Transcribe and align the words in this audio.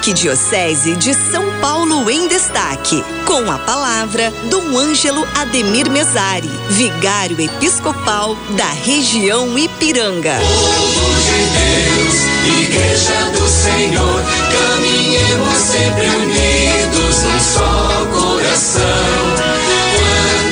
Arquidiocese 0.00 0.96
de 0.96 1.12
São 1.12 1.60
Paulo 1.60 2.10
em 2.10 2.26
Destaque. 2.26 3.04
Com 3.26 3.50
a 3.50 3.58
palavra, 3.58 4.32
Dom 4.48 4.78
Ângelo 4.78 5.28
Ademir 5.34 5.90
Mesari, 5.90 6.50
vigário 6.70 7.38
episcopal 7.38 8.34
da 8.56 8.70
região 8.70 9.58
Ipiranga. 9.58 10.38
Povo 10.40 11.16
de 11.20 11.44
Deus, 11.52 12.16
Igreja 12.62 13.30
do 13.38 13.46
Senhor, 13.46 14.22
caminhemos 14.50 15.58
sempre 15.58 16.06
unidos 16.06 17.22
num 17.22 17.40
só 17.40 18.06
coração. 18.06 18.80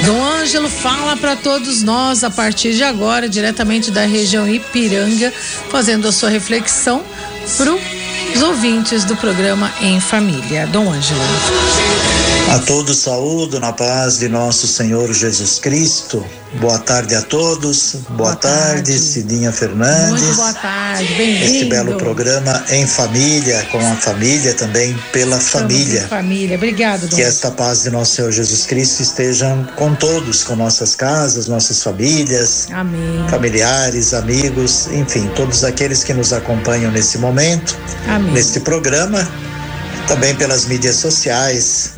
Dom 0.04 0.22
Ângelo 0.24 0.68
fala 0.68 1.16
para 1.16 1.36
todos 1.36 1.82
nós 1.82 2.22
a 2.22 2.28
partir 2.28 2.74
de 2.74 2.84
agora, 2.84 3.26
diretamente 3.26 3.90
da 3.90 4.04
região 4.04 4.46
Ipiranga, 4.46 5.32
fazendo 5.70 6.06
a 6.06 6.12
sua 6.12 6.28
reflexão 6.28 7.02
para 7.56 7.72
os 8.34 8.42
ouvintes 8.42 9.04
do 9.04 9.16
programa 9.16 9.72
Em 9.80 10.00
Família. 10.00 10.66
Dom 10.66 10.90
Ângelo. 10.92 11.20
A 12.50 12.58
todos 12.60 12.98
saúdo 12.98 13.60
na 13.60 13.72
paz 13.72 14.18
de 14.18 14.28
nosso 14.28 14.66
Senhor 14.66 15.12
Jesus 15.12 15.58
Cristo. 15.58 16.24
Boa 16.60 16.78
tarde 16.78 17.14
a 17.14 17.20
todos. 17.20 17.96
Boa, 18.08 18.16
boa 18.16 18.36
tarde, 18.36 18.90
tarde, 18.92 18.98
Cidinha 18.98 19.52
Fernandes. 19.52 20.22
Muito 20.22 20.36
boa 20.36 20.54
tarde, 20.54 21.14
bem-vindo. 21.14 21.44
Este 21.44 21.64
belo 21.66 21.96
programa 21.98 22.64
em 22.70 22.86
família, 22.86 23.66
com 23.70 23.78
a 23.78 23.94
família 23.96 24.54
também, 24.54 24.96
pela 25.12 25.36
Estamos 25.36 25.48
família. 25.50 26.08
família, 26.08 26.56
obrigado. 26.56 27.06
Dom. 27.06 27.16
Que 27.16 27.22
esta 27.22 27.50
paz 27.50 27.82
de 27.82 27.90
nosso 27.90 28.16
Senhor 28.16 28.32
Jesus 28.32 28.64
Cristo 28.64 29.02
esteja 29.02 29.46
com 29.76 29.94
todos, 29.94 30.42
com 30.42 30.56
nossas 30.56 30.94
casas, 30.94 31.48
nossas 31.48 31.82
famílias, 31.82 32.66
Amém. 32.72 33.28
familiares, 33.28 34.14
amigos, 34.14 34.86
enfim, 34.90 35.30
todos 35.36 35.64
aqueles 35.64 36.02
que 36.02 36.14
nos 36.14 36.32
acompanham 36.32 36.90
nesse 36.90 37.18
momento, 37.18 37.76
Amém. 38.08 38.32
neste 38.32 38.58
programa, 38.60 39.28
também 40.06 40.34
pelas 40.34 40.64
mídias 40.64 40.96
sociais. 40.96 41.97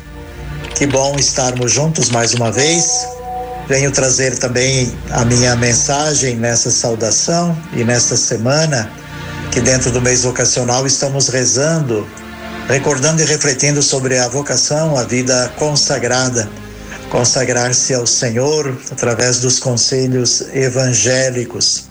Que 0.81 0.87
bom 0.87 1.15
estarmos 1.15 1.71
juntos 1.71 2.09
mais 2.09 2.33
uma 2.33 2.51
vez. 2.51 3.07
Venho 3.67 3.91
trazer 3.91 4.35
também 4.39 4.91
a 5.11 5.23
minha 5.23 5.55
mensagem 5.55 6.35
nessa 6.35 6.71
saudação 6.71 7.55
e 7.73 7.83
nesta 7.83 8.17
semana, 8.17 8.91
que 9.51 9.61
dentro 9.61 9.91
do 9.91 10.01
mês 10.01 10.23
vocacional 10.23 10.87
estamos 10.87 11.27
rezando, 11.27 12.07
recordando 12.67 13.21
e 13.21 13.25
refletindo 13.25 13.83
sobre 13.83 14.17
a 14.17 14.27
vocação, 14.27 14.97
a 14.97 15.03
vida 15.03 15.53
consagrada, 15.55 16.49
consagrar-se 17.11 17.93
ao 17.93 18.07
Senhor 18.07 18.75
através 18.91 19.39
dos 19.39 19.59
conselhos 19.59 20.41
evangélicos. 20.51 21.89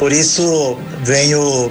Por 0.00 0.10
isso, 0.10 0.76
venho 1.04 1.70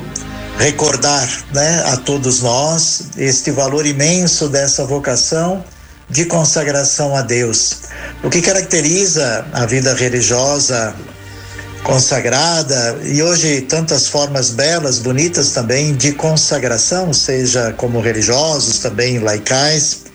recordar 0.57 1.27
né, 1.53 1.83
a 1.87 1.97
todos 1.97 2.41
nós 2.41 3.09
este 3.17 3.51
valor 3.51 3.85
imenso 3.85 4.47
dessa 4.47 4.85
vocação 4.85 5.61
de 6.09 6.25
consagração 6.25 7.15
a 7.15 7.21
Deus. 7.21 7.81
O 8.23 8.29
que 8.29 8.41
caracteriza 8.41 9.45
a 9.53 9.65
vida 9.65 9.93
religiosa 9.93 10.95
consagrada 11.83 12.97
e 13.03 13.21
hoje 13.21 13.61
tantas 13.61 14.07
formas 14.07 14.49
belas, 14.49 14.97
bonitas 14.97 15.51
também 15.51 15.95
de 15.95 16.13
consagração, 16.13 17.13
seja 17.13 17.73
como 17.73 18.01
religiosos, 18.01 18.79
também 18.79 19.19
laicais, 19.19 20.05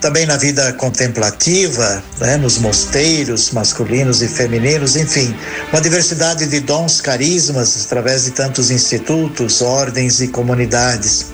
também 0.00 0.26
na 0.26 0.36
vida 0.36 0.72
contemplativa, 0.74 2.02
né, 2.20 2.36
nos 2.36 2.58
mosteiros 2.58 3.50
masculinos 3.52 4.20
e 4.20 4.28
femininos, 4.28 4.96
enfim, 4.96 5.34
uma 5.72 5.80
diversidade 5.80 6.46
de 6.46 6.60
dons, 6.60 7.00
carismas 7.00 7.84
através 7.86 8.24
de 8.24 8.32
tantos 8.32 8.70
institutos, 8.70 9.62
ordens 9.62 10.20
e 10.20 10.28
comunidades. 10.28 11.26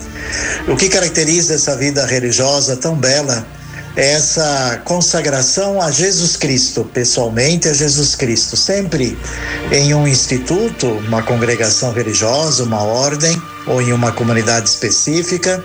O 0.67 0.75
que 0.75 0.87
caracteriza 0.87 1.55
essa 1.55 1.75
vida 1.75 2.05
religiosa 2.05 2.77
tão 2.77 2.95
bela 2.95 3.45
essa 3.95 4.81
consagração 4.85 5.81
a 5.81 5.91
Jesus 5.91 6.35
Cristo, 6.35 6.83
pessoalmente 6.93 7.67
a 7.67 7.73
Jesus 7.73 8.15
Cristo, 8.15 8.57
sempre 8.57 9.17
em 9.71 9.93
um 9.93 10.07
instituto, 10.07 10.87
uma 11.07 11.21
congregação 11.21 11.91
religiosa, 11.91 12.63
uma 12.63 12.81
ordem 12.81 13.39
ou 13.67 13.81
em 13.81 13.93
uma 13.93 14.11
comunidade 14.11 14.67
específica, 14.67 15.63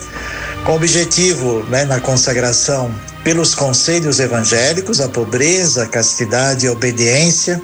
com 0.64 0.74
objetivo 0.74 1.64
né, 1.70 1.84
na 1.84 2.00
consagração 2.00 2.94
pelos 3.24 3.54
conselhos 3.54 4.20
evangélicos, 4.20 5.00
a 5.00 5.08
pobreza, 5.08 5.84
a 5.84 5.88
castidade 5.88 6.66
e 6.66 6.68
a 6.68 6.72
obediência 6.72 7.60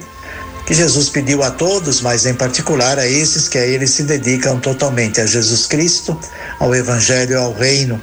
que 0.65 0.73
Jesus 0.73 1.09
pediu 1.09 1.43
a 1.43 1.51
todos, 1.51 2.01
mas 2.01 2.25
em 2.25 2.33
particular 2.33 2.97
a 2.97 3.07
esses 3.07 3.47
que 3.47 3.57
a 3.57 3.65
ele 3.65 3.85
se 3.85 4.03
dedicam 4.03 4.59
totalmente 4.59 5.21
a 5.21 5.25
Jesus 5.25 5.67
Cristo, 5.67 6.19
ao 6.59 6.73
Evangelho, 6.73 7.39
ao 7.39 7.53
Reino. 7.53 8.01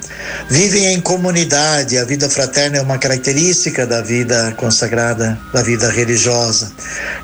Vivem 0.49 0.95
em 0.95 1.01
comunidade, 1.01 1.99
a 1.99 2.05
vida 2.05 2.31
fraterna 2.31 2.79
é 2.79 2.81
uma 2.81 2.99
característica 2.99 3.85
da 3.85 4.01
vida 4.01 4.55
consagrada, 4.57 5.39
da 5.53 5.63
vida 5.63 5.91
religiosa. 5.91 6.73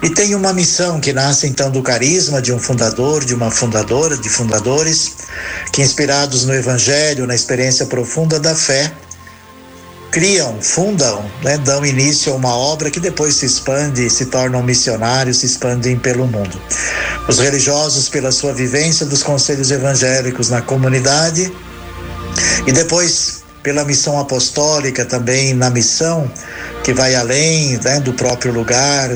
E 0.03 0.10
tem 0.10 0.34
uma 0.34 0.53
missão 0.53 1.00
que 1.00 1.12
nasce 1.12 1.47
então 1.47 1.71
do 1.71 1.82
carisma 1.82 2.43
de 2.43 2.53
um 2.53 2.59
fundador, 2.59 3.25
de 3.25 3.34
uma 3.34 3.50
fundadora, 3.50 4.16
de 4.16 4.28
fundadores, 4.28 5.12
que 5.72 5.82
inspirados 5.82 6.44
no 6.44 6.54
Evangelho, 6.54 7.27
na 7.27 7.34
experiência 7.34 7.87
profunda 7.87 8.41
da 8.41 8.54
fé, 8.54 8.93
criam, 10.10 10.60
fundam, 10.60 11.24
né, 11.42 11.58
dão 11.58 11.84
início 11.84 12.32
a 12.32 12.36
uma 12.36 12.56
obra 12.56 12.91
que 12.91 13.00
depois 13.00 13.34
se 13.34 13.46
expande, 13.46 14.08
se 14.08 14.26
tornam 14.26 14.62
missionários, 14.62 15.38
se 15.38 15.46
expandem 15.46 15.98
pelo 15.98 16.26
mundo. 16.26 16.60
Os 17.28 17.38
religiosos, 17.38 18.08
pela 18.08 18.32
sua 18.32 18.52
vivência 18.52 19.04
dos 19.04 19.22
conselhos 19.22 19.70
evangélicos 19.70 20.48
na 20.48 20.62
comunidade, 20.62 21.52
e 22.66 22.72
depois 22.72 23.42
pela 23.62 23.84
missão 23.84 24.18
apostólica 24.18 25.04
também 25.04 25.52
na 25.52 25.68
missão 25.68 26.30
que 26.84 26.92
vai 26.92 27.14
além 27.14 27.78
né, 27.78 28.00
do 28.00 28.12
próprio 28.14 28.52
lugar, 28.52 29.10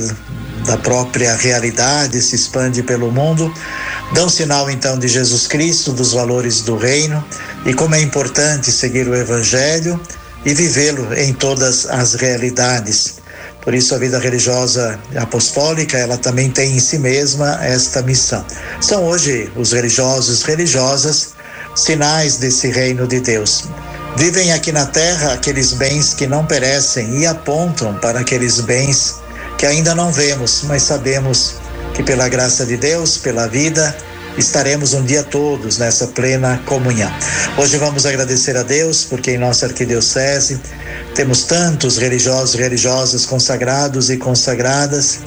da 0.67 0.77
própria 0.77 1.35
realidade, 1.37 2.21
se 2.21 2.37
expande 2.37 2.83
pelo 2.83 3.11
mundo, 3.11 3.53
dão 4.13 4.29
sinal 4.29 4.71
então 4.71 4.99
de 4.99 5.09
Jesus 5.09 5.47
Cristo, 5.47 5.93
dos 5.93 6.13
valores 6.13 6.61
do 6.61 6.77
reino 6.77 7.25
e 7.65 7.73
como 7.73 7.95
é 7.95 8.01
importante 8.01 8.71
seguir 8.71 9.09
o 9.09 9.15
Evangelho 9.15 9.99
e 10.45 10.55
vivê-lo 10.55 11.13
em 11.15 11.33
todas 11.33 11.87
as 11.87 12.15
realidades. 12.15 13.15
Por 13.61 13.75
isso 13.75 13.95
a 13.95 13.99
vida 13.99 14.19
religiosa 14.19 14.99
apostólica, 15.17 15.97
ela 15.97 16.19
também 16.19 16.51
tem 16.51 16.77
em 16.77 16.81
si 16.81 16.99
mesma 16.99 17.65
esta 17.65 18.03
missão. 18.03 18.45
São 18.81 19.05
hoje 19.05 19.51
os 19.55 19.73
religiosos, 19.73 20.43
religiosas, 20.43 21.35
sinais 21.75 22.37
desse 22.37 22.69
reino 22.71 23.07
de 23.07 23.21
Deus. 23.21 23.65
Vivem 24.17 24.53
aqui 24.53 24.73
na 24.73 24.87
terra 24.87 25.33
aqueles 25.33 25.73
bens 25.73 26.13
que 26.13 26.27
não 26.27 26.45
perecem 26.45 27.21
e 27.21 27.27
apontam 27.27 27.95
para 27.99 28.21
aqueles 28.21 28.61
bens 28.61 29.17
que 29.57 29.65
ainda 29.65 29.95
não 29.95 30.11
vemos, 30.11 30.63
mas 30.65 30.83
sabemos 30.83 31.55
que 31.95 32.03
pela 32.03 32.29
graça 32.29 32.67
de 32.67 32.77
Deus, 32.77 33.17
pela 33.17 33.47
vida, 33.47 33.97
estaremos 34.37 34.95
um 34.95 35.05
dia 35.05 35.23
todos 35.23 35.79
nessa 35.79 36.07
plena 36.09 36.61
comunhão. 36.67 37.13
Hoje 37.59 37.77
vamos 37.77 38.07
agradecer 38.07 38.57
a 38.57 38.63
Deus 38.63 39.05
porque 39.05 39.33
em 39.33 39.39
nossa 39.39 39.67
arquidiocese 39.67 40.61
temos 41.15 41.45
tantos 41.45 41.99
religiosos 41.99 42.55
e 42.55 42.59
religiosas 42.59 43.27
consagrados 43.27 44.11
e 44.11 44.17
consagradas 44.17 45.21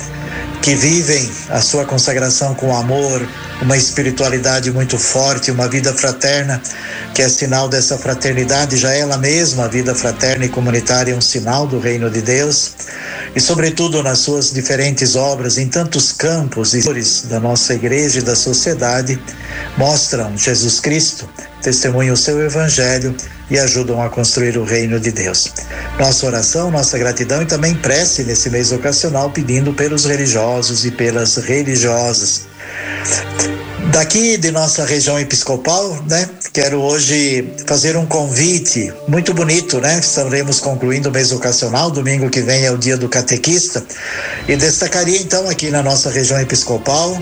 que 0.62 0.74
vivem 0.74 1.30
a 1.50 1.62
sua 1.62 1.86
consagração 1.86 2.56
com 2.56 2.76
amor, 2.76 3.22
uma 3.62 3.78
espiritualidade 3.78 4.72
muito 4.72 4.98
forte, 4.98 5.52
uma 5.52 5.68
vida 5.68 5.94
fraterna, 5.94 6.60
que 7.14 7.22
é 7.22 7.30
sinal 7.30 7.70
dessa 7.70 8.00
fraternidade, 8.00 8.76
já 8.76 8.92
ela 8.92 9.16
mesma, 9.16 9.66
a 9.66 9.68
vida 9.68 9.94
fraterna 9.94 10.46
e 10.46 10.50
comunitária, 10.50 11.14
é 11.14 11.16
um 11.16 11.22
sinal 11.22 11.68
do 11.68 11.78
reino 11.78 12.10
de 12.10 12.20
Deus. 12.20 12.72
E, 13.36 13.42
sobretudo, 13.42 14.02
nas 14.02 14.20
suas 14.20 14.52
diferentes 14.52 15.16
obras, 15.16 15.58
em 15.58 15.68
tantos 15.68 16.14
campos 16.14 16.74
e 16.74 17.28
da 17.28 17.40
nossa 17.40 17.74
igreja 17.74 18.20
e 18.20 18.22
da 18.22 18.36
sociedade, 18.36 19.20
mostram 19.78 20.38
Jesus 20.38 20.80
Cristo, 20.80 21.30
testemunham 21.62 22.14
o 22.14 22.18
seu 22.18 22.42
evangelho 22.42 23.14
e 23.50 23.60
ajudam 23.60 24.02
a 24.02 24.10
construir 24.10 24.58
o 24.58 24.64
reino 24.64 25.00
de 25.00 25.12
Deus. 25.12 25.52
Nossa 26.00 26.26
oração, 26.26 26.72
nossa 26.72 26.98
gratidão 26.98 27.42
e 27.42 27.46
também 27.46 27.76
prece 27.76 28.24
nesse 28.24 28.50
mês 28.50 28.72
ocasional 28.72 29.30
pedindo 29.30 29.74
pelos 29.74 30.06
religiosos 30.06 30.86
e 30.86 30.92
pelas 30.92 31.36
religiosas. 31.36 32.44
Daqui 33.96 34.36
de 34.36 34.52
nossa 34.52 34.84
região 34.84 35.18
episcopal, 35.18 35.98
né? 36.10 36.30
Quero 36.52 36.82
hoje 36.82 37.50
fazer 37.66 37.96
um 37.96 38.06
convite 38.06 38.94
muito 39.08 39.34
bonito, 39.34 39.80
né? 39.80 40.00
Estaremos 40.00 40.60
concluindo 40.60 41.08
o 41.08 41.12
mês 41.14 41.32
ocasional, 41.32 41.90
domingo 41.90 42.30
que 42.30 42.42
vem 42.42 42.66
é 42.66 42.72
o 42.72 42.78
dia 42.78 42.98
do 42.98 43.08
catequista, 43.08 43.82
e 44.50 44.58
destacaria 44.58 45.22
então 45.22 45.50
aqui 45.50 45.72
na 45.72 45.82
nossa 45.82 46.10
região 46.10 46.38
episcopal 46.42 47.18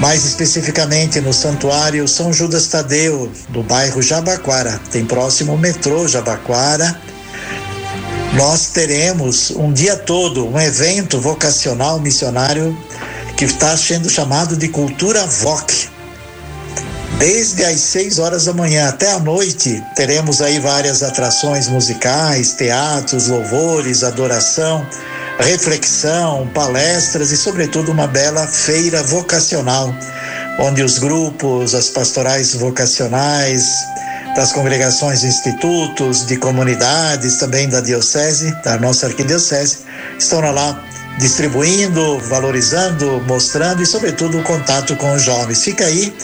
mais 0.00 0.24
especificamente 0.24 1.20
no 1.20 1.32
Santuário 1.32 2.08
São 2.08 2.32
Judas 2.32 2.66
Tadeu, 2.66 3.30
do 3.50 3.62
bairro 3.62 4.02
Jabaquara. 4.02 4.80
Tem 4.90 5.04
próximo 5.04 5.54
o 5.54 5.58
metrô 5.58 6.08
Jabaquara. 6.08 7.00
Nós 8.34 8.70
teremos 8.70 9.52
um 9.52 9.72
dia 9.72 9.96
todo 9.96 10.48
um 10.48 10.60
evento 10.60 11.20
vocacional 11.20 12.00
missionário 12.00 12.76
que 13.36 13.44
está 13.44 13.76
sendo 13.76 14.10
chamado 14.10 14.56
de 14.56 14.68
Cultura 14.68 15.24
VOC. 15.26 15.91
Desde 17.18 17.64
as 17.64 17.80
6 17.80 18.18
horas 18.18 18.46
da 18.46 18.52
manhã 18.52 18.88
até 18.88 19.12
a 19.12 19.18
noite, 19.18 19.82
teremos 19.94 20.42
aí 20.42 20.58
várias 20.58 21.02
atrações 21.02 21.68
musicais, 21.68 22.54
teatros, 22.54 23.28
louvores, 23.28 24.02
adoração, 24.02 24.84
reflexão, 25.38 26.48
palestras 26.52 27.30
e, 27.30 27.36
sobretudo, 27.36 27.92
uma 27.92 28.06
bela 28.08 28.46
feira 28.46 29.02
vocacional, 29.04 29.94
onde 30.58 30.82
os 30.82 30.98
grupos, 30.98 31.74
as 31.74 31.88
pastorais 31.90 32.54
vocacionais, 32.54 33.64
das 34.34 34.52
congregações, 34.52 35.24
institutos, 35.24 36.26
de 36.26 36.36
comunidades, 36.36 37.36
também 37.36 37.68
da 37.68 37.80
diocese, 37.80 38.50
da 38.64 38.78
nossa 38.78 39.06
arquidiocese, 39.06 39.78
estão 40.18 40.40
lá 40.40 40.82
distribuindo, 41.18 42.18
valorizando, 42.20 43.22
mostrando 43.26 43.82
e, 43.82 43.86
sobretudo, 43.86 44.38
o 44.38 44.42
contato 44.42 44.96
com 44.96 45.12
os 45.14 45.22
jovens. 45.22 45.62
Fica 45.62 45.84
aí 45.84 46.14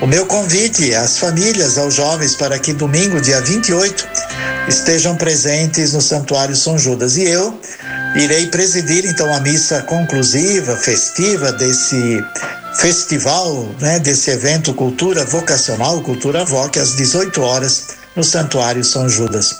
o 0.00 0.06
meu 0.06 0.26
convite 0.26 0.94
às 0.94 1.18
famílias, 1.18 1.78
aos 1.78 1.94
jovens, 1.94 2.34
para 2.34 2.58
que 2.58 2.72
domingo, 2.72 3.20
dia 3.20 3.40
28, 3.40 4.06
estejam 4.68 5.16
presentes 5.16 5.92
no 5.92 6.00
Santuário 6.00 6.56
São 6.56 6.78
Judas. 6.78 7.16
E 7.16 7.24
eu 7.24 7.58
irei 8.16 8.46
presidir, 8.46 9.06
então, 9.06 9.32
a 9.34 9.40
missa 9.40 9.82
conclusiva, 9.82 10.76
festiva 10.76 11.52
desse 11.52 12.22
festival, 12.74 13.68
né, 13.80 13.98
desse 13.98 14.30
evento 14.30 14.74
Cultura 14.74 15.24
Vocacional, 15.24 16.00
Cultura 16.02 16.44
Voc, 16.44 16.76
às 16.76 16.96
18 16.96 17.40
horas 17.42 17.84
no 18.16 18.24
Santuário 18.24 18.84
São 18.84 19.08
Judas. 19.08 19.56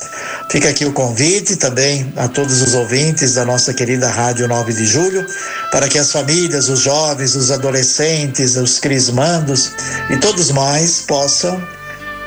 Fica 0.53 0.69
aqui 0.69 0.85
o 0.85 0.93
convite 0.93 1.57
também 1.57 2.13
a 2.15 2.29
todos 2.29 2.61
os 2.61 2.75
ouvintes 2.75 3.33
da 3.33 3.43
nossa 3.43 3.73
querida 3.73 4.11
Rádio 4.11 4.47
9 4.47 4.75
de 4.75 4.85
Julho, 4.85 5.27
para 5.71 5.89
que 5.89 5.99
as 5.99 6.13
famílias, 6.13 6.69
os 6.69 6.81
jovens, 6.81 7.35
os 7.35 7.51
adolescentes, 7.51 8.57
os 8.57 8.79
crismandos 8.79 9.73
e 10.11 10.19
todos 10.19 10.51
mais 10.51 11.01
possam 11.01 11.59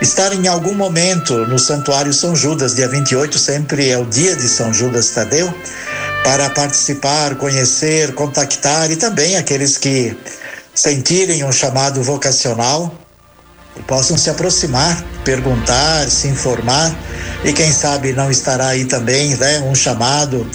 estar 0.02 0.34
em 0.34 0.48
algum 0.48 0.74
momento 0.74 1.46
no 1.46 1.60
Santuário 1.60 2.12
São 2.12 2.36
Judas, 2.36 2.74
dia 2.74 2.88
28, 2.88 3.38
sempre 3.38 3.92
é 3.92 3.98
o 4.00 4.06
dia 4.06 4.36
de 4.36 4.50
São 4.50 4.74
Judas 4.74 5.12
Tadeu, 5.12 5.54
para 6.24 6.50
participar, 6.50 7.36
conhecer, 7.36 8.16
contactar 8.16 8.90
e 8.90 8.96
também 8.96 9.36
aqueles 9.36 9.78
que 9.78 10.18
sentirem 10.74 11.44
um 11.44 11.52
chamado 11.52 12.02
vocacional 12.02 13.05
possam 13.88 14.18
se 14.18 14.30
aproximar, 14.30 15.04
perguntar, 15.24 16.10
se 16.10 16.28
informar 16.28 16.96
e 17.44 17.54
quem 17.54 17.72
sabe 17.72 18.14
não 18.14 18.32
estará 18.32 18.68
aí 18.68 18.86
também, 18.86 19.36
né, 19.36 19.60
um 19.60 19.76
chamado 19.76 20.48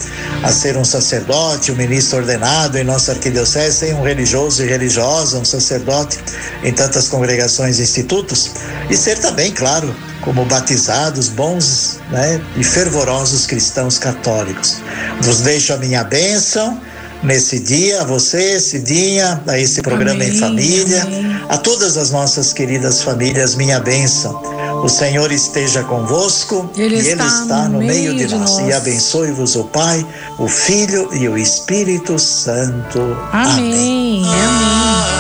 a 0.43 0.51
ser 0.51 0.77
um 0.77 0.85
sacerdote, 0.85 1.71
um 1.71 1.77
ministro 1.77 2.19
ordenado 2.19 2.79
em 2.79 2.85
nossa 2.85 3.13
arquidiocese, 3.13 3.93
um 3.93 4.03
religioso 4.03 4.65
e 4.65 4.67
religiosa, 4.67 5.39
um 5.39 5.45
sacerdote 5.45 6.19
em 6.65 6.73
tantas 6.73 7.09
congregações 7.09 7.79
e 7.79 7.83
institutos 7.83 8.51
e 8.89 8.97
ser 8.97 9.19
também, 9.19 9.53
claro, 9.53 9.95
como 10.23 10.45
batizados, 10.45 11.29
bons, 11.29 12.01
né, 12.11 12.41
e 12.57 12.65
fervorosos 12.65 13.47
cristãos 13.47 13.99
católicos. 13.99 14.79
Vos 15.21 15.41
deixo 15.41 15.73
a 15.73 15.77
minha 15.77 16.03
bênção 16.03 16.81
nesse 17.23 17.59
dia, 17.59 18.03
a 18.03 18.05
você, 18.05 18.61
Cidinha, 18.61 19.43
a 19.47 19.59
esse 19.59 19.83
programa 19.83 20.23
amém, 20.23 20.31
em 20.31 20.39
família, 20.39 21.03
amém. 21.03 21.41
a 21.49 21.59
todas 21.59 21.97
as 21.97 22.11
nossas 22.11 22.53
queridas 22.53 23.03
famílias, 23.03 23.55
minha 23.55 23.79
bênção. 23.81 24.41
O 24.83 24.89
Senhor 24.89 25.31
esteja 25.31 25.83
convosco 25.85 26.71
ele 26.77 26.97
e 26.97 27.09
Ele 27.09 27.23
está 27.23 27.69
no 27.69 27.79
meio 27.79 28.15
de, 28.17 28.27
de 28.27 28.35
nós. 28.35 28.51
nós. 28.51 28.69
E 28.69 28.73
abençoe-vos 28.73 29.57
o 29.57 29.65
Pai, 29.65 30.07
o 30.39 30.49
Filho 30.49 31.09
e 31.15 31.29
o 31.29 31.37
Espírito 31.37 32.19
Santo. 32.19 32.99
Amém. 33.33 34.25
amém. 34.25 35.20